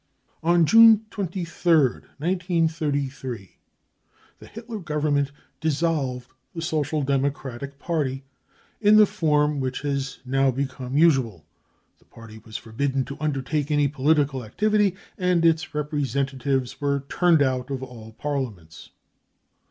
On 0.41 0.65
June 0.65 1.05
23rd, 1.11 2.05
1933, 2.17 3.57
the 4.39 4.47
Hitler 4.47 4.79
Government 4.79 5.31
dissolved 5.59 6.31
the 6.55 6.61
Social 6.63 7.03
Democratic 7.03 7.77
Party 7.77 8.23
in 8.79 8.97
the 8.97 9.05
form 9.05 9.59
which 9.59 9.81
has 9.81 10.17
now 10.25 10.49
become 10.49 10.97
usual: 10.97 11.45
the 11.99 12.05
party 12.05 12.39
was 12.39 12.57
forbidden 12.57 13.05
to 13.05 13.17
undertake 13.19 13.69
any 13.69 13.87
political 13.87 14.43
activity, 14.43 14.95
and 15.19 15.45
its 15.45 15.75
representatives 15.75 16.81
were 16.81 17.01
turned 17.07 17.43
out 17.43 17.69
of 17.69 17.83
all 17.83 18.13
parliaments. 18.13 18.89